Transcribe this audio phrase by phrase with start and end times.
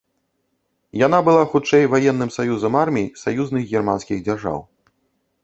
[1.01, 4.59] Яна была хутчэй ваенным саюзам армій саюзных германскіх дзяржаў.